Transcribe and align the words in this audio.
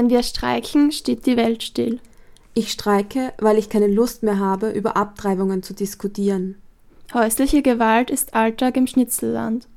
Wenn 0.00 0.08
wir 0.08 0.22
streiken, 0.22 0.92
steht 0.92 1.26
die 1.26 1.36
Welt 1.36 1.62
still. 1.62 2.00
Ich 2.54 2.72
streike, 2.72 3.34
weil 3.36 3.58
ich 3.58 3.68
keine 3.68 3.86
Lust 3.86 4.22
mehr 4.22 4.38
habe, 4.38 4.70
über 4.70 4.96
Abtreibungen 4.96 5.62
zu 5.62 5.74
diskutieren. 5.74 6.54
Häusliche 7.12 7.60
Gewalt 7.60 8.08
ist 8.08 8.32
Alltag 8.32 8.78
im 8.78 8.86
Schnitzelland. 8.86 9.68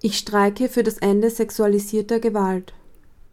Ich 0.00 0.16
streike 0.16 0.70
für 0.70 0.82
das 0.82 0.96
Ende 0.96 1.28
sexualisierter 1.28 2.20
Gewalt. 2.20 2.72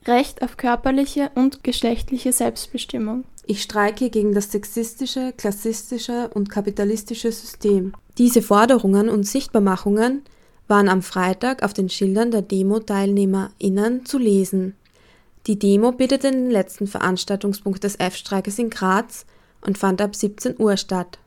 Recht 0.05 0.41
auf 0.41 0.57
körperliche 0.57 1.31
und 1.33 1.63
geschlechtliche 1.63 2.33
Selbstbestimmung. 2.33 3.23
Ich 3.45 3.61
streike 3.61 4.09
gegen 4.09 4.33
das 4.33 4.51
sexistische, 4.51 5.33
klassistische 5.37 6.29
und 6.33 6.49
kapitalistische 6.49 7.31
System. 7.31 7.93
Diese 8.17 8.41
Forderungen 8.41 9.07
und 9.07 9.23
Sichtbarmachungen 9.23 10.23
waren 10.67 10.89
am 10.89 11.03
Freitag 11.03 11.63
auf 11.63 11.73
den 11.73 11.87
Schildern 11.87 12.31
der 12.31 12.41
Demo-TeilnehmerInnen 12.41 14.05
zu 14.05 14.17
lesen. 14.17 14.75
Die 15.47 15.59
Demo 15.59 15.91
bildete 15.91 16.31
den 16.31 16.49
letzten 16.49 16.87
Veranstaltungspunkt 16.87 17.83
des 17.83 17.99
F-Streikes 17.99 18.59
in 18.59 18.69
Graz 18.69 19.25
und 19.61 19.77
fand 19.77 20.01
ab 20.01 20.15
17 20.15 20.55
Uhr 20.57 20.77
statt. 20.77 21.19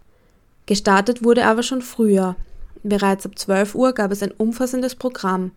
Gestartet 0.64 1.22
wurde 1.22 1.44
aber 1.44 1.62
schon 1.62 1.82
früher. 1.82 2.36
Bereits 2.82 3.26
ab 3.26 3.38
12 3.38 3.74
Uhr 3.74 3.92
gab 3.92 4.10
es 4.12 4.22
ein 4.22 4.32
umfassendes 4.32 4.94
Programm. 4.94 5.52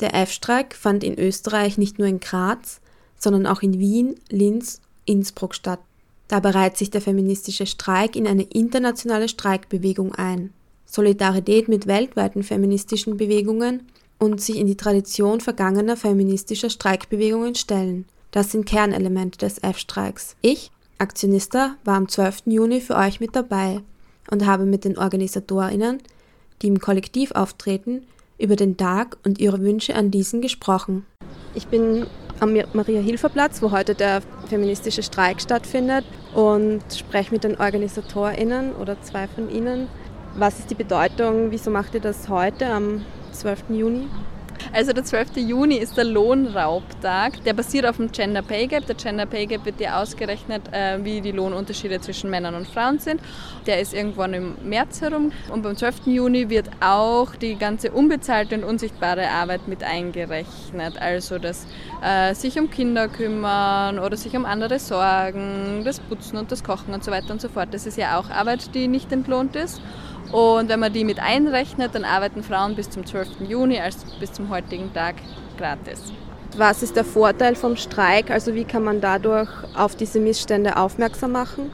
Der 0.00 0.14
F-Streik 0.14 0.74
fand 0.74 1.02
in 1.02 1.18
Österreich 1.18 1.78
nicht 1.78 1.98
nur 1.98 2.08
in 2.08 2.20
Graz, 2.20 2.80
sondern 3.18 3.46
auch 3.46 3.62
in 3.62 3.78
Wien, 3.78 4.16
Linz, 4.28 4.80
Innsbruck 5.06 5.54
statt. 5.54 5.80
Dabei 6.28 6.50
reiht 6.50 6.76
sich 6.76 6.90
der 6.90 7.00
feministische 7.00 7.66
Streik 7.66 8.16
in 8.16 8.26
eine 8.26 8.42
internationale 8.42 9.28
Streikbewegung 9.28 10.14
ein. 10.14 10.52
Solidarität 10.86 11.68
mit 11.68 11.86
weltweiten 11.86 12.42
feministischen 12.42 13.16
Bewegungen 13.16 13.88
und 14.22 14.40
sich 14.40 14.56
in 14.56 14.68
die 14.68 14.76
Tradition 14.76 15.40
vergangener 15.40 15.96
feministischer 15.96 16.70
Streikbewegungen 16.70 17.56
stellen. 17.56 18.04
Das 18.30 18.52
sind 18.52 18.66
Kernelemente 18.66 19.36
des 19.36 19.58
F-Streiks. 19.58 20.36
Ich, 20.42 20.70
Aktionista, 20.98 21.74
war 21.84 21.96
am 21.96 22.08
12. 22.08 22.42
Juni 22.46 22.80
für 22.80 22.94
euch 22.94 23.18
mit 23.18 23.34
dabei 23.34 23.80
und 24.30 24.46
habe 24.46 24.64
mit 24.64 24.84
den 24.84 24.96
OrganisatorInnen, 24.96 25.98
die 26.62 26.68
im 26.68 26.78
Kollektiv 26.78 27.32
auftreten, 27.32 28.06
über 28.38 28.54
den 28.54 28.76
Tag 28.76 29.18
und 29.24 29.40
ihre 29.40 29.60
Wünsche 29.60 29.96
an 29.96 30.12
diesen 30.12 30.40
gesprochen. 30.40 31.04
Ich 31.56 31.66
bin 31.66 32.06
am 32.38 32.56
Maria-Hilfer-Platz, 32.74 33.60
wo 33.60 33.72
heute 33.72 33.96
der 33.96 34.22
feministische 34.48 35.02
Streik 35.02 35.40
stattfindet 35.40 36.04
und 36.32 36.80
spreche 36.96 37.32
mit 37.32 37.42
den 37.42 37.58
OrganisatorInnen 37.58 38.76
oder 38.76 39.02
zwei 39.02 39.26
von 39.26 39.50
ihnen. 39.50 39.88
Was 40.36 40.60
ist 40.60 40.70
die 40.70 40.76
Bedeutung, 40.76 41.50
wieso 41.50 41.72
macht 41.72 41.94
ihr 41.94 42.00
das 42.00 42.28
heute 42.28 42.66
am 42.66 43.04
12. 43.32 43.64
Juni? 43.70 44.08
Also 44.72 44.92
der 44.92 45.04
12. 45.04 45.36
Juni 45.36 45.76
ist 45.76 45.96
der 45.96 46.04
Lohnraubtag. 46.04 47.42
Der 47.44 47.52
basiert 47.52 47.86
auf 47.86 47.96
dem 47.96 48.10
Gender 48.10 48.42
Pay 48.42 48.68
Gap. 48.68 48.86
Der 48.86 48.94
Gender 48.94 49.26
Pay 49.26 49.46
Gap 49.46 49.64
wird 49.64 49.80
dir 49.80 49.96
ausgerechnet, 49.96 50.62
äh, 50.72 50.98
wie 51.04 51.20
die 51.20 51.32
Lohnunterschiede 51.32 52.00
zwischen 52.00 52.30
Männern 52.30 52.54
und 52.54 52.66
Frauen 52.66 52.98
sind. 52.98 53.20
Der 53.66 53.80
ist 53.80 53.92
irgendwann 53.92 54.34
im 54.34 54.56
März 54.62 55.00
herum. 55.00 55.32
Und 55.50 55.62
beim 55.62 55.76
12. 55.76 56.06
Juni 56.06 56.48
wird 56.48 56.70
auch 56.80 57.34
die 57.34 57.56
ganze 57.56 57.90
unbezahlte 57.90 58.54
und 58.54 58.64
unsichtbare 58.64 59.28
Arbeit 59.28 59.68
mit 59.68 59.82
eingerechnet. 59.82 61.00
Also 61.00 61.38
das 61.38 61.66
äh, 62.02 62.34
sich 62.34 62.58
um 62.58 62.70
Kinder 62.70 63.08
kümmern 63.08 63.98
oder 63.98 64.16
sich 64.16 64.36
um 64.36 64.44
andere 64.44 64.78
sorgen, 64.78 65.82
das 65.84 66.00
Putzen 66.00 66.38
und 66.38 66.52
das 66.52 66.64
Kochen 66.64 66.94
und 66.94 67.04
so 67.04 67.10
weiter 67.10 67.32
und 67.32 67.40
so 67.40 67.48
fort. 67.48 67.68
Das 67.72 67.86
ist 67.86 67.98
ja 67.98 68.18
auch 68.18 68.30
Arbeit, 68.30 68.74
die 68.74 68.88
nicht 68.88 69.12
entlohnt 69.12 69.56
ist. 69.56 69.80
Und 70.32 70.70
wenn 70.70 70.80
man 70.80 70.92
die 70.92 71.04
mit 71.04 71.20
einrechnet, 71.20 71.94
dann 71.94 72.04
arbeiten 72.04 72.42
Frauen 72.42 72.74
bis 72.74 72.88
zum 72.88 73.04
12. 73.04 73.42
Juni, 73.48 73.78
also 73.78 73.98
bis 74.18 74.32
zum 74.32 74.48
heutigen 74.48 74.92
Tag, 74.94 75.16
gratis. 75.58 76.10
Was 76.56 76.82
ist 76.82 76.96
der 76.96 77.04
Vorteil 77.04 77.54
vom 77.54 77.76
Streik? 77.76 78.30
Also 78.30 78.54
wie 78.54 78.64
kann 78.64 78.82
man 78.82 79.00
dadurch 79.00 79.50
auf 79.76 79.94
diese 79.94 80.20
Missstände 80.20 80.76
aufmerksam 80.76 81.32
machen? 81.32 81.70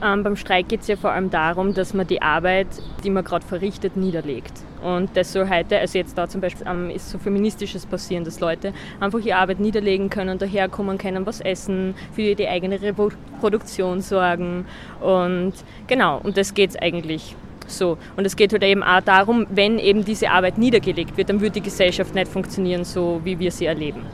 Ähm, 0.00 0.22
beim 0.22 0.36
Streik 0.36 0.68
geht 0.68 0.82
es 0.82 0.86
ja 0.86 0.94
vor 0.94 1.10
allem 1.10 1.28
darum, 1.30 1.74
dass 1.74 1.92
man 1.92 2.06
die 2.06 2.22
Arbeit, 2.22 2.68
die 3.02 3.10
man 3.10 3.24
gerade 3.24 3.44
verrichtet, 3.44 3.96
niederlegt. 3.96 4.52
Und 4.80 5.16
das 5.16 5.32
soll 5.32 5.48
heute, 5.48 5.76
also 5.78 5.98
jetzt 5.98 6.16
da 6.16 6.28
zum 6.28 6.40
Beispiel 6.40 6.66
ähm, 6.68 6.90
ist 6.90 7.10
so 7.10 7.18
feministisches 7.18 7.84
passieren, 7.84 8.22
dass 8.22 8.38
Leute 8.38 8.72
einfach 9.00 9.18
ihre 9.18 9.38
Arbeit 9.38 9.58
niederlegen 9.58 10.08
können, 10.08 10.38
daherkommen 10.38 10.98
können, 10.98 11.26
was 11.26 11.40
essen, 11.40 11.96
für 12.12 12.36
die 12.36 12.46
eigene 12.46 12.80
Reproduktion 12.80 14.00
sorgen. 14.00 14.66
Und 15.00 15.54
genau, 15.88 16.20
und 16.22 16.36
das 16.36 16.54
geht 16.54 16.70
es 16.70 16.76
eigentlich 16.76 17.34
so. 17.70 17.98
Und 18.16 18.26
es 18.26 18.36
geht 18.36 18.52
halt 18.52 18.62
eben 18.62 18.82
auch 18.82 19.00
darum, 19.00 19.46
wenn 19.50 19.78
eben 19.78 20.04
diese 20.04 20.30
Arbeit 20.30 20.58
niedergelegt 20.58 21.16
wird, 21.16 21.28
dann 21.28 21.40
wird 21.40 21.56
die 21.56 21.60
Gesellschaft 21.60 22.14
nicht 22.14 22.28
funktionieren, 22.28 22.84
so 22.84 23.20
wie 23.24 23.38
wir 23.38 23.50
sie 23.50 23.66
erleben. 23.66 24.06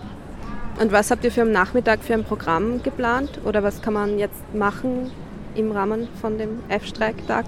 Und 0.81 0.91
was 0.91 1.11
habt 1.11 1.25
ihr 1.25 1.31
für 1.31 1.43
am 1.43 1.53
Nachmittag 1.53 2.03
für 2.03 2.15
ein 2.15 2.25
Programm 2.25 2.83
geplant? 2.83 3.41
Oder 3.45 3.63
was 3.63 3.81
kann 3.81 3.95
man 3.95 4.19
jetzt 4.19 4.55
machen 4.55 5.11
im 5.55 5.71
Rahmen 5.71 6.09
von 6.21 6.37
dem 6.37 6.59
F-Streiktag? 6.69 7.45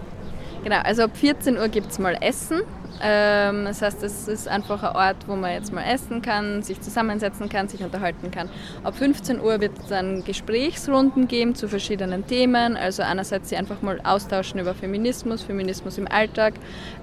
Genau, 0.66 0.80
also 0.82 1.04
ab 1.04 1.16
14 1.16 1.58
Uhr 1.58 1.68
gibt 1.68 1.92
es 1.92 2.00
mal 2.00 2.18
Essen. 2.20 2.62
Ähm, 3.00 3.66
das 3.66 3.82
heißt, 3.82 4.02
es 4.02 4.26
ist 4.26 4.48
einfach 4.48 4.82
ein 4.82 4.96
Ort, 4.96 5.28
wo 5.28 5.36
man 5.36 5.52
jetzt 5.52 5.72
mal 5.72 5.84
essen 5.84 6.22
kann, 6.22 6.60
sich 6.64 6.80
zusammensetzen 6.80 7.48
kann, 7.48 7.68
sich 7.68 7.84
unterhalten 7.84 8.32
kann. 8.32 8.48
Ab 8.82 8.96
15 8.96 9.40
Uhr 9.40 9.60
wird 9.60 9.78
es 9.78 9.86
dann 9.86 10.24
Gesprächsrunden 10.24 11.28
geben 11.28 11.54
zu 11.54 11.68
verschiedenen 11.68 12.26
Themen. 12.26 12.76
Also 12.76 13.04
einerseits 13.04 13.48
sie 13.48 13.56
einfach 13.56 13.80
mal 13.80 14.00
austauschen 14.02 14.58
über 14.58 14.74
Feminismus, 14.74 15.42
Feminismus 15.42 15.98
im 15.98 16.08
Alltag. 16.10 16.54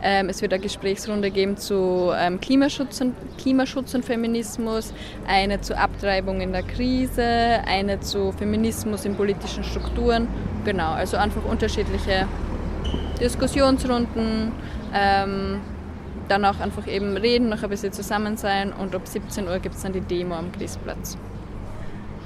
Ähm, 0.02 0.28
es 0.28 0.42
wird 0.42 0.52
eine 0.52 0.62
Gesprächsrunde 0.62 1.32
geben 1.32 1.56
zu 1.56 2.12
ähm, 2.18 2.42
Klimaschutz, 2.42 3.00
und, 3.00 3.16
Klimaschutz 3.38 3.96
und 3.96 4.04
Feminismus, 4.04 4.94
eine 5.26 5.62
zu 5.62 5.78
Abtreibung 5.78 6.42
in 6.42 6.52
der 6.52 6.64
Krise, 6.64 7.24
eine 7.66 8.02
zu 8.02 8.34
Feminismus 8.34 9.06
in 9.06 9.16
politischen 9.16 9.64
Strukturen. 9.64 10.28
Genau, 10.66 10.92
also 10.92 11.16
einfach 11.16 11.46
unterschiedliche 11.46 12.28
Diskussionsrunden. 13.24 14.52
Ähm, 14.94 15.62
dann 16.28 16.46
auch 16.46 16.60
einfach 16.60 16.88
eben 16.88 17.18
reden, 17.18 17.50
noch 17.50 17.64
ein 17.64 17.70
bisschen 17.70 17.92
zusammen 17.92 18.38
sein 18.38 18.72
und 18.72 18.96
ab 18.96 19.08
17 19.08 19.48
Uhr 19.48 19.60
gibt 19.60 19.76
es 19.76 19.82
dann 19.82 19.94
die 19.94 20.02
Demo 20.02 20.36
am 20.36 20.52
Christplatz. 20.52 21.18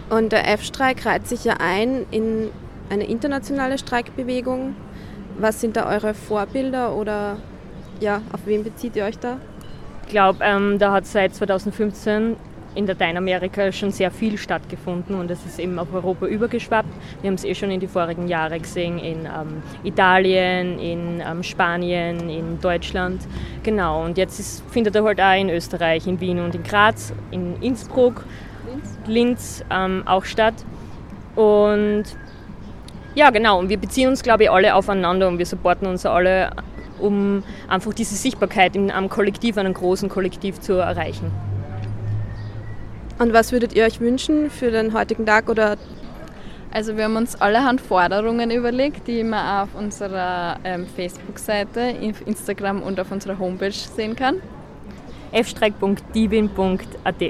Und 0.09 0.31
der 0.31 0.47
F-Streik 0.53 1.05
reiht 1.05 1.27
sich 1.27 1.43
ja 1.43 1.55
ein 1.59 2.05
in 2.11 2.49
eine 2.89 3.05
internationale 3.05 3.77
Streikbewegung. 3.77 4.75
Was 5.37 5.59
sind 5.61 5.75
da 5.75 5.89
eure 5.89 6.13
Vorbilder 6.13 6.95
oder 6.95 7.37
ja, 7.99 8.21
auf 8.31 8.41
wen 8.45 8.63
bezieht 8.63 8.95
ihr 8.95 9.05
euch 9.05 9.19
da? 9.19 9.37
Ich 10.03 10.09
glaube, 10.09 10.39
ähm, 10.41 10.79
da 10.79 10.93
hat 10.93 11.05
seit 11.05 11.35
2015 11.35 12.37
in 12.75 12.85
Lateinamerika 12.85 13.71
schon 13.71 13.91
sehr 13.91 14.11
viel 14.11 14.37
stattgefunden 14.37 15.15
und 15.15 15.31
es 15.31 15.45
ist 15.45 15.59
eben 15.59 15.79
auf 15.79 15.93
Europa 15.93 16.27
übergeschwappt. 16.27 16.89
Wir 17.21 17.29
haben 17.29 17.35
es 17.35 17.43
eh 17.43 17.55
schon 17.55 17.71
in 17.71 17.79
die 17.79 17.87
vorigen 17.87 18.27
Jahre 18.27 18.59
gesehen 18.59 18.99
in 18.99 19.25
ähm, 19.25 19.63
Italien, 19.83 20.79
in 20.79 21.21
ähm, 21.27 21.43
Spanien, 21.43 22.29
in 22.29 22.59
Deutschland. 22.61 23.21
Genau, 23.63 24.05
und 24.05 24.17
jetzt 24.17 24.39
ist, 24.39 24.63
findet 24.69 24.95
er 24.95 25.03
halt 25.03 25.19
auch 25.19 25.39
in 25.39 25.49
Österreich, 25.49 26.05
in 26.07 26.19
Wien 26.19 26.39
und 26.39 26.53
in 26.53 26.63
Graz, 26.63 27.13
in 27.31 27.59
Innsbruck, 27.61 28.25
Linz, 28.67 28.97
Linz 29.07 29.65
ähm, 29.71 30.03
auch 30.05 30.25
statt. 30.25 30.55
Und 31.35 32.05
ja, 33.15 33.31
genau, 33.31 33.57
und 33.59 33.69
wir 33.69 33.77
beziehen 33.77 34.09
uns, 34.09 34.21
glaube 34.21 34.43
ich, 34.43 34.51
alle 34.51 34.75
aufeinander 34.75 35.27
und 35.27 35.39
wir 35.39 35.45
supporten 35.47 35.87
uns 35.87 36.05
alle, 36.05 36.51
um 36.99 37.43
einfach 37.67 37.93
diese 37.93 38.13
Sichtbarkeit 38.15 38.75
in 38.75 38.91
einem 38.91 39.09
Kollektiv, 39.09 39.57
einem 39.57 39.73
großen 39.73 40.09
Kollektiv 40.09 40.59
zu 40.59 40.73
erreichen. 40.73 41.31
Und 43.19 43.33
was 43.33 43.51
würdet 43.51 43.73
ihr 43.73 43.85
euch 43.85 43.99
wünschen 43.99 44.49
für 44.49 44.69
den 44.69 44.93
heutigen 44.93 45.25
Tag 45.25 45.49
oder 45.49 45.77
also 46.69 46.97
wir 46.97 47.05
haben 47.05 47.15
uns 47.15 47.39
allerhand 47.39 47.81
Forderungen 47.81 48.51
überlegt, 48.51 49.07
die 49.07 49.23
man 49.23 49.63
auf 49.63 49.69
unserer 49.73 50.59
ähm, 50.63 50.85
Facebook-Seite, 50.85 51.95
Instagram 52.25 52.83
und 52.83 52.99
auf 52.99 53.11
unserer 53.11 53.39
Homepage 53.39 53.71
sehen 53.71 54.15
kann. 54.15 54.41
fstreik.dibin.at 55.31 57.23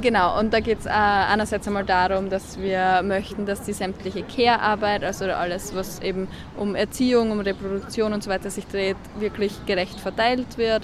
Genau, 0.00 0.38
und 0.38 0.52
da 0.52 0.60
geht 0.60 0.80
es 0.80 0.86
äh, 0.86 0.90
einerseits 0.90 1.66
einmal 1.66 1.84
darum, 1.84 2.30
dass 2.30 2.58
wir 2.58 3.02
möchten, 3.02 3.46
dass 3.46 3.62
die 3.62 3.72
sämtliche 3.72 4.22
Care-Arbeit, 4.22 5.02
also 5.02 5.24
alles, 5.24 5.74
was 5.74 6.00
eben 6.00 6.28
um 6.56 6.74
Erziehung, 6.74 7.30
um 7.30 7.40
Reproduktion 7.40 8.12
und 8.12 8.22
so 8.22 8.30
weiter 8.30 8.50
sich 8.50 8.66
dreht, 8.66 8.96
wirklich 9.18 9.52
gerecht 9.66 9.98
verteilt 9.98 10.58
wird. 10.58 10.82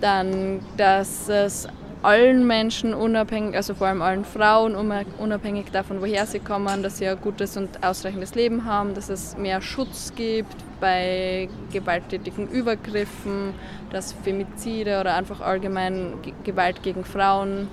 Dann, 0.00 0.60
dass 0.76 1.28
es 1.28 1.68
allen 2.06 2.46
Menschen 2.46 2.94
unabhängig, 2.94 3.56
also 3.56 3.74
vor 3.74 3.88
allem 3.88 4.00
allen 4.00 4.24
Frauen 4.24 4.76
unabhängig 5.18 5.72
davon, 5.72 6.00
woher 6.00 6.24
sie 6.24 6.38
kommen, 6.38 6.84
dass 6.84 6.98
sie 6.98 7.08
ein 7.08 7.20
gutes 7.20 7.56
und 7.56 7.82
ausreichendes 7.84 8.36
Leben 8.36 8.64
haben, 8.64 8.94
dass 8.94 9.08
es 9.08 9.36
mehr 9.36 9.60
Schutz 9.60 10.12
gibt 10.14 10.54
bei 10.80 11.48
gewalttätigen 11.72 12.46
Übergriffen, 12.48 13.54
dass 13.90 14.12
Femizide 14.12 15.00
oder 15.00 15.16
einfach 15.16 15.40
allgemein 15.40 16.12
Gewalt 16.44 16.84
gegen 16.84 17.04
Frauen 17.04 17.66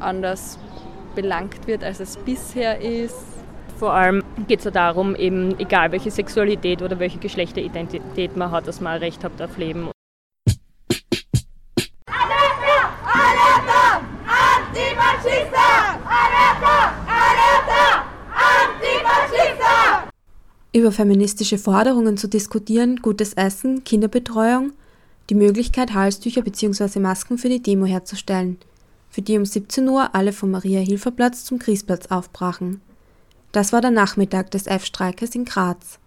anders 0.00 0.58
belangt 1.14 1.68
wird, 1.68 1.84
als 1.84 2.00
es 2.00 2.16
bisher 2.16 2.80
ist. 2.80 3.14
Vor 3.78 3.92
allem 3.92 4.24
geht 4.48 4.58
es 4.58 4.64
ja 4.64 4.72
darum, 4.72 5.14
eben 5.14 5.56
egal 5.60 5.92
welche 5.92 6.10
Sexualität 6.10 6.82
oder 6.82 6.98
welche 6.98 7.18
Geschlechteridentität 7.18 8.36
man 8.36 8.50
hat, 8.50 8.66
dass 8.66 8.80
man 8.80 8.94
ein 8.94 8.98
Recht 8.98 9.22
hat 9.22 9.40
auf 9.40 9.56
Leben. 9.58 9.90
Über 20.78 20.92
feministische 20.92 21.58
Forderungen 21.58 22.16
zu 22.16 22.28
diskutieren, 22.28 22.96
gutes 23.02 23.34
Essen, 23.34 23.84
Kinderbetreuung, 23.84 24.72
die 25.30 25.34
Möglichkeit, 25.34 25.94
Halstücher 25.94 26.42
bzw. 26.42 27.00
Masken 27.00 27.38
für 27.38 27.48
die 27.48 27.62
Demo 27.62 27.86
herzustellen, 27.86 28.58
für 29.10 29.22
die 29.22 29.36
um 29.36 29.44
17 29.44 29.88
Uhr 29.88 30.14
alle 30.14 30.32
vom 30.32 30.50
Maria-Hilfer-Platz 30.50 31.44
zum 31.44 31.58
Griesplatz 31.58 32.06
aufbrachen. 32.06 32.80
Das 33.52 33.72
war 33.72 33.80
der 33.80 33.90
Nachmittag 33.90 34.50
des 34.50 34.66
F-Streikes 34.66 35.34
in 35.34 35.44
Graz. 35.44 35.98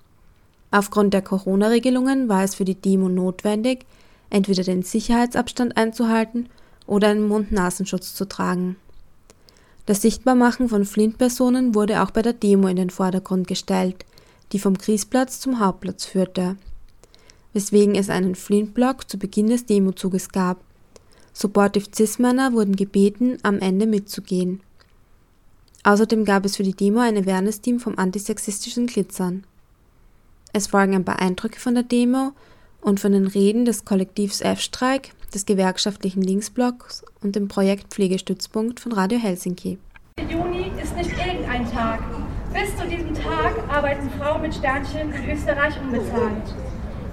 Aufgrund 0.72 1.14
der 1.14 1.22
Corona-Regelungen 1.22 2.30
war 2.30 2.44
es 2.44 2.56
für 2.56 2.66
die 2.66 2.76
Demo 2.76 3.10
notwendig, 3.10 3.86
entweder 4.30 4.64
den 4.64 4.84
Sicherheitsabstand 4.84 5.76
einzuhalten 5.76 6.50
oder 6.88 7.10
einen 7.10 7.28
Mund-Nasenschutz 7.28 8.16
zu 8.16 8.26
tragen. 8.26 8.78
Das 9.86 10.02
Sichtbarmachen 10.02 10.70
von 10.70 10.86
Flint-Personen 10.86 11.76
wurde 11.76 12.02
auch 12.02 12.12
bei 12.12 12.22
der 12.22 12.34
Demo 12.34 12.68
in 12.68 12.78
den 12.78 12.90
Vordergrund 12.90 13.48
gestellt, 13.48 14.06
die 14.51 14.59
vom 14.59 14.77
Kriesplatz 14.77 15.39
zum 15.39 15.59
Hauptplatz 15.59 16.06
führte, 16.06 16.57
weswegen 17.53 17.95
es 17.95 18.09
einen 18.09 18.36
Flint-Block 18.36 19.09
zu 19.09 19.18
Beginn 19.18 19.48
des 19.48 19.65
Demozuges 19.65 20.30
gab. 20.30 20.63
Supportive 21.33 21.86
Cis-Männer 21.94 22.53
wurden 22.53 22.75
gebeten, 22.75 23.38
am 23.44 23.59
Ende 23.59 23.86
mitzugehen. 23.86 24.62
Außerdem 25.83 26.25
gab 26.25 26.45
es 26.45 26.57
für 26.57 26.63
die 26.63 26.75
Demo 26.75 27.00
ein 27.00 27.18
Awareness-Team 27.18 27.80
vom 27.80 27.98
antisexistischen 27.98 28.88
Glitzern. 28.88 29.45
Es 30.53 30.68
folgen 30.68 30.95
ein 30.95 31.06
paar 31.06 31.19
Eindrücke 31.19 31.59
von 31.59 31.74
der 31.74 31.83
Demo 31.83 32.33
und 32.81 33.00
von 33.00 33.13
den 33.13 33.27
Reden 33.27 33.65
des 33.65 33.86
Kollektivs 33.86 34.42
F-Streik, 34.42 35.13
des 35.33 35.45
gewerkschaftlichen 35.45 36.21
Linksblocks 36.21 37.03
und 37.21 37.36
dem 37.36 37.48
Projekt 37.48 37.94
Pflegestützpunkt 37.94 38.80
von 38.80 38.92
Radio 38.92 39.18
Helsinki. 39.18 39.80
Juni 40.30 40.71
ist 40.81 40.95
nicht 40.95 41.12
irgendein 41.12 41.71
Tag. 41.71 42.01
Bis 42.53 42.75
zu 42.75 42.86
diesem 42.86 43.13
Tag 43.13 43.53
arbeiten 43.69 44.09
Frauen 44.19 44.42
mit 44.42 44.53
Sternchen 44.53 45.13
in 45.13 45.31
Österreich 45.31 45.74
unbezahlt. 45.81 46.53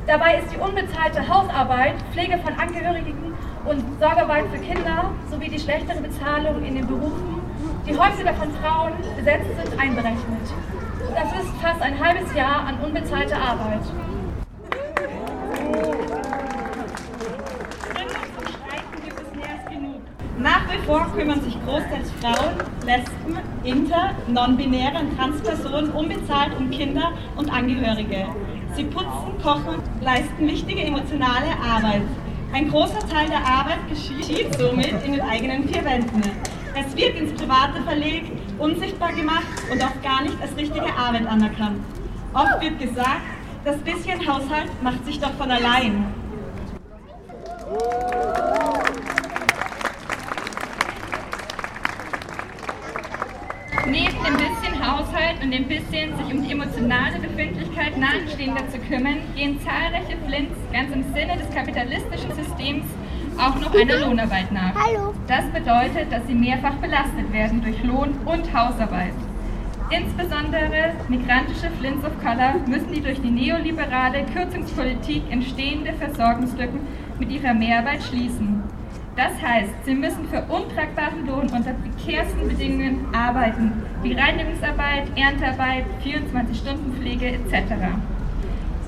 Dabei 0.06 0.38
ist 0.38 0.52
die 0.52 0.56
unbezahlte 0.56 1.28
Hausarbeit, 1.28 1.94
Pflege 2.12 2.38
von 2.38 2.54
Angehörigen 2.54 3.34
und 3.64 3.84
Sorgearbeit 4.00 4.46
für 4.52 4.58
Kinder 4.58 5.12
sowie 5.30 5.48
die 5.48 5.58
schlechtere 5.58 6.00
Bezahlung 6.00 6.64
in 6.64 6.74
den 6.74 6.86
Berufen, 6.86 7.40
die 7.86 7.96
häufiger 7.96 8.34
von 8.34 8.50
Frauen 8.54 8.92
besetzt 9.16 9.46
sind, 9.62 9.80
einberechnet. 9.80 10.48
Das 11.14 11.40
ist 11.40 11.50
fast 11.62 11.82
ein 11.82 11.98
halbes 12.02 12.34
Jahr 12.34 12.66
an 12.66 12.78
unbezahlter 12.84 13.36
Arbeit. 13.36 13.82
Nach 20.68 20.74
wie 20.74 20.86
vor 20.86 21.06
kümmern 21.16 21.40
sich 21.40 21.56
großteils 21.64 22.10
Frauen, 22.20 22.54
Lesben, 22.84 23.38
Inter, 23.64 24.10
Non-Binäre 24.26 24.98
und 24.98 25.16
Transpersonen 25.16 25.90
unbezahlt 25.92 26.54
um 26.58 26.70
Kinder 26.70 27.12
und 27.36 27.50
Angehörige. 27.50 28.26
Sie 28.74 28.84
putzen, 28.84 29.32
kochen, 29.42 29.82
leisten 30.02 30.46
wichtige 30.46 30.82
emotionale 30.82 31.56
Arbeit. 31.66 32.02
Ein 32.52 32.68
großer 32.70 32.98
Teil 33.08 33.28
der 33.28 33.38
Arbeit 33.38 33.78
geschieht 33.88 34.54
somit 34.58 34.92
in 35.06 35.12
den 35.12 35.22
eigenen 35.22 35.66
vier 35.66 35.82
Wänden. 35.86 36.22
Es 36.74 36.94
wird 36.94 37.16
ins 37.16 37.32
Private 37.32 37.82
verlegt, 37.86 38.30
unsichtbar 38.58 39.14
gemacht 39.14 39.46
und 39.72 39.82
oft 39.82 40.02
gar 40.02 40.22
nicht 40.22 40.36
als 40.42 40.54
richtige 40.54 40.94
Arbeit 40.94 41.26
anerkannt. 41.26 41.80
Oft 42.34 42.60
wird 42.60 42.78
gesagt, 42.78 43.22
das 43.64 43.78
bisschen 43.78 44.20
Haushalt 44.20 44.68
macht 44.82 45.02
sich 45.06 45.18
doch 45.18 45.32
von 45.32 45.50
allein. 45.50 46.12
Neben 53.90 54.22
dem 54.22 54.36
bisschen 54.36 54.86
Haushalt 54.86 55.42
und 55.42 55.50
dem 55.50 55.66
bisschen 55.66 56.14
sich 56.18 56.34
um 56.34 56.42
die 56.42 56.52
emotionale 56.52 57.18
Befindlichkeit 57.20 57.96
Nahestehender 57.96 58.68
zu 58.68 58.78
kümmern, 58.80 59.16
gehen 59.34 59.58
zahlreiche 59.62 60.16
Flints 60.26 60.58
ganz 60.72 60.92
im 60.92 61.04
Sinne 61.14 61.38
des 61.38 61.48
kapitalistischen 61.54 62.34
Systems 62.34 62.84
auch 63.38 63.54
noch 63.58 63.74
einer 63.74 64.06
Lohnarbeit 64.06 64.52
nach. 64.52 64.74
Das 65.26 65.44
bedeutet, 65.46 66.12
dass 66.12 66.26
sie 66.26 66.34
mehrfach 66.34 66.74
belastet 66.74 67.32
werden 67.32 67.62
durch 67.62 67.82
Lohn 67.82 68.14
und 68.26 68.52
Hausarbeit. 68.52 69.14
Insbesondere 69.90 70.92
migrantische 71.08 71.70
Flints 71.78 72.04
of 72.04 72.12
Color 72.22 72.56
müssen 72.66 72.92
die 72.92 73.00
durch 73.00 73.22
die 73.22 73.30
neoliberale 73.30 74.26
Kürzungspolitik 74.34 75.22
entstehende 75.30 75.94
Versorgungslücken 75.94 76.80
mit 77.18 77.30
ihrer 77.30 77.54
Mehrarbeit 77.54 78.02
schließen. 78.02 78.57
Das 79.18 79.32
heißt, 79.42 79.72
sie 79.84 79.96
müssen 79.96 80.28
für 80.28 80.42
untragbaren 80.42 81.26
Lohn 81.26 81.48
unter 81.48 81.72
prekärsten 81.72 82.46
Bedingungen 82.46 83.04
arbeiten, 83.12 83.72
wie 84.00 84.12
Reinigungsarbeit, 84.12 85.08
Erntearbeit, 85.16 85.86
24-Stunden-Pflege 86.04 87.26
etc. 87.26 87.74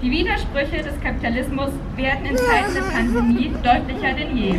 Die 0.00 0.08
Widersprüche 0.08 0.84
des 0.84 1.00
Kapitalismus 1.00 1.70
werden 1.96 2.26
in 2.26 2.36
Zeiten 2.36 2.74
der 2.74 2.82
Pandemie 2.82 3.52
deutlicher 3.60 4.12
denn 4.12 4.36
je. 4.36 4.54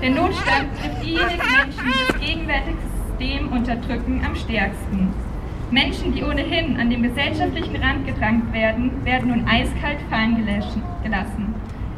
Der 0.00 0.10
Notstand 0.10 0.68
trifft 0.80 1.04
diejenigen 1.04 1.36
Menschen, 1.36 1.84
die 1.84 2.06
das 2.08 2.20
gegenwärtige 2.20 2.78
System 3.06 3.52
unterdrücken, 3.52 4.22
am 4.24 4.34
stärksten. 4.34 5.12
Menschen, 5.70 6.14
die 6.14 6.24
ohnehin 6.24 6.80
an 6.80 6.88
dem 6.88 7.02
gesellschaftlichen 7.02 7.76
Rand 7.76 8.06
gedrängt 8.06 8.50
werden, 8.54 9.04
werden 9.04 9.28
nun 9.28 9.46
eiskalt 9.46 9.98
fallen 10.08 10.46
gelassen. 11.02 11.54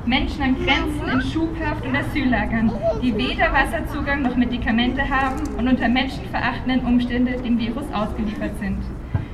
Menschen 0.07 0.41
an 0.41 0.55
Grenzen 0.65 1.09
in 1.09 1.21
Schubhaft 1.21 1.85
und 1.85 1.97
Asyllagern, 1.97 2.71
die 3.03 3.17
weder 3.17 3.53
Wasserzugang 3.53 4.23
noch 4.23 4.37
Medikamente 4.37 5.09
haben 5.09 5.43
und 5.59 5.67
unter 5.67 5.89
menschenverachtenden 5.89 6.87
Umständen 6.87 7.43
dem 7.43 7.59
Virus 7.59 7.93
ausgeliefert 7.93 8.57
sind. 8.61 8.79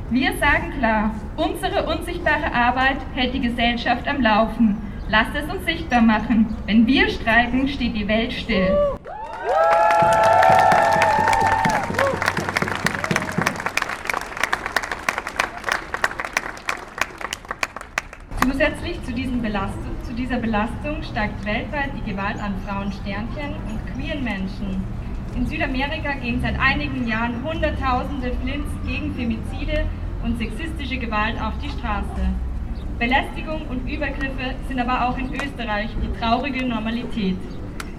Wir 0.09 0.33
sagen 0.39 0.73
klar, 0.79 1.15
unsere 1.37 1.87
unsichtbare 1.87 2.53
Arbeit 2.55 2.99
hält 3.15 3.35
die 3.35 3.41
Gesellschaft 3.41 4.09
am 4.09 4.23
Laufen. 4.23 4.79
Lasst 5.11 5.35
es 5.35 5.53
uns 5.53 5.65
sichtbar 5.67 6.01
machen. 6.01 6.57
Wenn 6.67 6.87
wir 6.87 7.09
streiken, 7.11 7.69
steht 7.69 7.95
die 7.95 8.09
Welt 8.09 8.33
still. 8.33 8.75
Zusätzlich 18.41 19.03
zu, 19.05 19.13
zu, 20.13 20.17
dieser 20.17 20.39
Belastung 20.39 21.03
steigt 21.03 21.45
weltweit 21.45 21.91
die 21.97 22.11
Gewalt 22.11 22.37
an 22.43 22.55
Frauen, 22.67 22.93
Sternchen 22.93 23.55
und 23.69 23.81
queeren 23.95 24.23
Menschen. 24.25 24.85
In 25.35 25.47
Südamerika 25.47 26.13
gehen 26.15 26.41
seit 26.43 26.59
einigen 26.59 27.07
Jahren 27.07 27.43
Hunderttausende 27.43 28.33
Flints 28.43 28.71
gegen 28.87 29.15
Femizide 29.15 29.85
und 30.23 30.39
sexistische 30.39 30.99
Gewalt 30.99 31.41
auf 31.41 31.55
die 31.63 31.71
Straße. 31.71 32.29
Belästigung 32.99 33.67
und 33.69 33.89
Übergriffe 33.89 34.55
sind 34.69 34.79
aber 34.79 35.09
auch 35.09 35.19
in 35.19 35.33
Österreich 35.33 35.91
die 36.03 36.19
traurige 36.19 36.67
Normalität. 36.67 37.39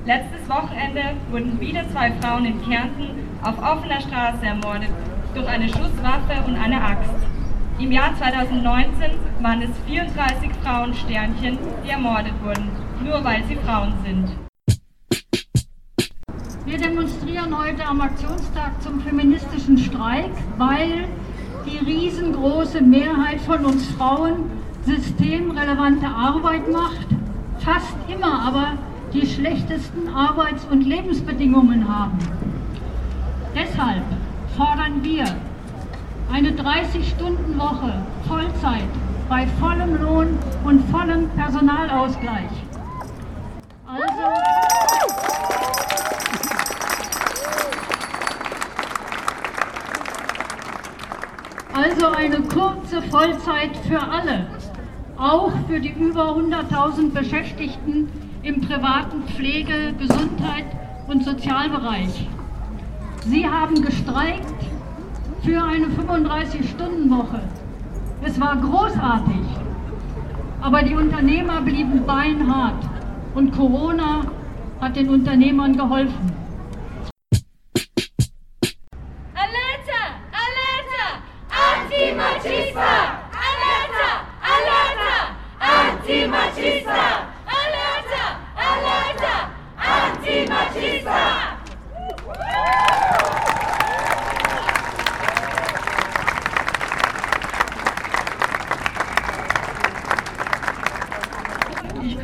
Letztes 0.05 0.47
Wochenende 0.47 1.15
wurden 1.31 1.59
wieder 1.59 1.89
zwei 1.89 2.11
Frauen 2.11 2.45
in 2.45 2.61
Kärnten 2.63 3.09
auf 3.41 3.57
offener 3.57 4.01
Straße 4.01 4.45
ermordet 4.45 4.91
durch 5.33 5.47
eine 5.47 5.67
Schusswaffe 5.67 6.43
und 6.45 6.55
eine 6.55 6.81
Axt. 6.81 7.32
Im 7.79 7.91
Jahr 7.91 8.15
2019 8.15 9.11
waren 9.41 9.61
es 9.63 9.71
34 9.87 10.51
Frauensternchen, 10.63 11.57
die 11.83 11.89
ermordet 11.89 12.33
wurden, 12.43 12.69
nur 13.03 13.23
weil 13.23 13.43
sie 13.45 13.55
Frauen 13.55 13.93
sind. 14.05 14.29
Wir 16.65 16.77
demonstrieren 16.77 17.57
heute 17.57 17.83
am 17.85 17.99
Aktionstag 18.01 18.81
zum 18.81 19.01
feministischen 19.01 19.77
Streik, 19.77 20.31
weil 20.57 21.07
die 21.65 21.79
riesengroße 21.79 22.81
Mehrheit 22.81 23.41
von 23.41 23.65
uns 23.65 23.87
Frauen 23.87 24.51
systemrelevante 24.85 26.07
Arbeit 26.07 26.71
macht, 26.71 27.07
fast 27.57 27.95
immer 28.07 28.47
aber 28.47 28.77
die 29.13 29.25
schlechtesten 29.25 30.09
Arbeits- 30.09 30.65
und 30.69 30.81
Lebensbedingungen 30.81 31.87
haben. 31.87 32.19
Deshalb 33.55 34.03
fordern 34.55 35.03
wir 35.03 35.25
eine 36.33 36.49
30-Stunden-Woche 36.49 37.93
Vollzeit 38.27 38.89
bei 39.29 39.45
vollem 39.59 40.01
Lohn 40.01 40.39
und 40.63 40.81
vollem 40.89 41.29
Personalausgleich. 41.29 42.49
Also, 43.85 44.23
also 51.75 52.07
eine 52.17 52.41
kurze 52.41 53.03
Vollzeit 53.11 53.77
für 53.87 54.01
alle, 54.01 54.47
auch 55.17 55.51
für 55.67 55.79
die 55.79 55.91
über 55.91 56.31
100.000 56.31 57.13
Beschäftigten 57.13 58.09
im 58.41 58.59
privaten 58.59 59.21
Pflege-, 59.27 59.93
Gesundheit 59.99 60.65
und 61.07 61.23
Sozialbereich. 61.23 62.27
Sie 63.23 63.47
haben 63.47 63.79
gestreikt 63.83 64.72
für 65.43 65.61
eine 65.61 65.87
35-Stunden-Woche. 65.87 67.41
Es 68.23 68.39
war 68.39 68.55
großartig, 68.55 69.45
aber 70.61 70.83
die 70.83 70.95
Unternehmer 70.95 71.61
blieben 71.61 72.05
beinhart 72.05 72.81
und 73.35 73.51
Corona 73.51 74.21
hat 74.79 74.95
den 74.95 75.09
Unternehmern 75.09 75.75
geholfen. 75.75 76.31
Alerta! 79.35 80.01
Alerta! 80.31 81.03
Antimachismo! 81.49 82.79
Alerta! 82.79 83.13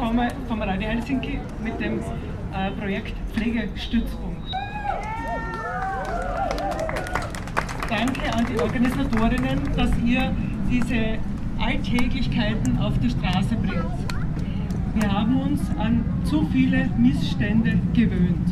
vom, 0.10 0.22
vom 0.48 0.62
Radio 0.62 0.90
Helsinki 0.90 1.40
mit 1.64 1.80
dem 1.80 2.00
äh, 2.00 2.72
Projekt 2.80 3.14
Pflegestützpunkt. 3.34 4.50
Danke 7.90 8.29
an 8.40 8.46
die 8.46 8.62
Organisatorinnen, 8.62 9.60
dass 9.76 9.92
ihr 10.06 10.32
diese 10.72 11.18
Alltäglichkeiten 11.60 12.78
auf 12.78 12.98
die 13.00 13.10
Straße 13.10 13.56
bringt. 13.56 13.84
Wir 14.96 15.12
haben 15.12 15.36
uns 15.42 15.60
an 15.78 16.06
zu 16.24 16.48
viele 16.52 16.90
Missstände 16.98 17.78
gewöhnt. 17.94 18.48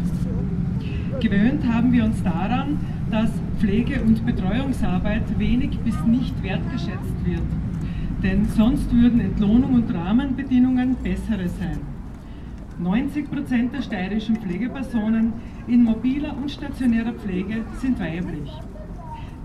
Gewöhnt 1.22 1.66
haben 1.66 1.94
wir 1.94 2.04
uns 2.04 2.22
daran, 2.22 2.80
dass 3.10 3.30
Pflege- 3.60 4.02
und 4.02 4.26
Betreuungsarbeit 4.26 5.40
wenig 5.40 5.80
bis 5.80 5.96
nicht 6.06 6.44
wertgeschätzt 6.44 7.26
wird. 7.26 7.48
Denn 8.22 8.46
sonst 8.46 8.94
würden 8.94 9.22
Entlohnung 9.22 9.76
und 9.76 9.94
Rahmenbedingungen 9.94 10.96
bessere 11.02 11.48
sein. 11.48 11.80
90 12.80 13.32
Prozent 13.32 13.74
der 13.74 13.82
steirischen 13.82 14.36
Pflegepersonen 14.36 15.32
in 15.68 15.86
mobiler 15.86 16.36
und 16.36 16.52
stationärer 16.52 17.14
Pflege 17.14 17.64
sind 17.80 18.00
weiblich. 18.00 18.52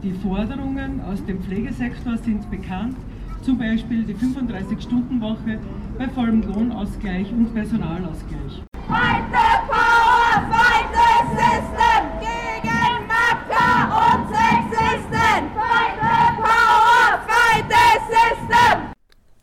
Die 0.03 0.13
Forderungen 0.15 1.01
aus 1.01 1.25
dem 1.27 1.41
Pflegesektor 1.41 2.17
sind 2.19 2.51
bekannt, 2.51 2.97
zum 3.43 3.57
Beispiel 3.57 4.03
die 4.03 4.15
35-Stunden-Woche 4.15 5.61
bei 5.97 6.09
vollem 6.09 6.43
Lohnausgleich 6.43 7.31
und 7.31 7.55
Personalausgleich. 7.55 8.63
Fight 8.89 9.25
the 9.31 9.59
power, 9.69 10.43
fight 10.51 10.89
the 10.91 11.29
system 11.37 12.03
gegen 12.19 13.07
Makler 13.07 13.95
und 14.03 14.27
Sexisten. 14.35 15.51
Fight 15.55 15.95
the 16.01 16.43
power, 16.43 17.23
fight 17.29 17.65
the 17.69 18.01
system. 18.11 18.93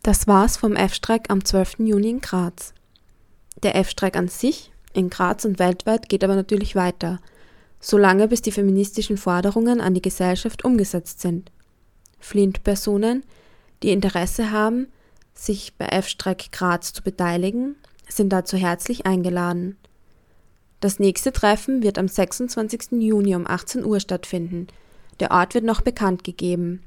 Das 0.02 0.26
war's 0.26 0.58
vom 0.58 0.76
F-Streik 0.76 1.30
am 1.30 1.42
12. 1.42 1.78
Juni 1.78 2.10
in 2.10 2.20
Graz. 2.20 2.74
Der 3.62 3.76
F-Streik 3.76 4.14
an 4.14 4.28
sich, 4.28 4.72
in 4.92 5.08
Graz 5.08 5.46
und 5.46 5.58
weltweit, 5.58 6.10
geht 6.10 6.22
aber 6.22 6.34
natürlich 6.34 6.76
weiter– 6.76 7.18
solange 7.80 8.28
bis 8.28 8.42
die 8.42 8.52
feministischen 8.52 9.16
Forderungen 9.16 9.80
an 9.80 9.94
die 9.94 10.02
Gesellschaft 10.02 10.64
umgesetzt 10.64 11.20
sind. 11.20 11.50
Flint-Personen, 12.18 13.24
die 13.82 13.90
Interesse 13.90 14.52
haben, 14.52 14.88
sich 15.34 15.74
bei 15.78 15.86
F-Streik 15.86 16.52
Graz 16.52 16.92
zu 16.92 17.02
beteiligen, 17.02 17.76
sind 18.08 18.30
dazu 18.30 18.56
herzlich 18.56 19.06
eingeladen. 19.06 19.76
Das 20.80 20.98
nächste 20.98 21.32
Treffen 21.32 21.82
wird 21.82 21.98
am 21.98 22.08
26. 22.08 22.92
Juni 22.92 23.34
um 23.34 23.46
18 23.46 23.84
Uhr 23.84 24.00
stattfinden. 24.00 24.66
Der 25.18 25.30
Ort 25.30 25.54
wird 25.54 25.64
noch 25.64 25.80
bekannt 25.80 26.24
gegeben. 26.24 26.82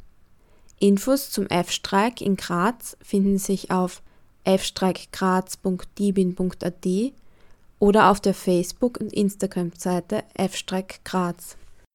Infos 0.79 1.31
zum 1.31 1.47
F-Streik 1.47 2.21
in 2.21 2.35
Graz 2.35 2.97
finden 3.01 3.38
sich 3.38 3.71
auf 3.71 4.01
fstreikgraz.dibin.at 4.45 6.85
oder 7.83 8.11
auf 8.11 8.21
der 8.21 8.33
Facebook- 8.33 9.01
und 9.01 9.11
Instagram-Seite 9.11 10.23
F-Streik 10.35 11.03
Graz. 11.03 11.57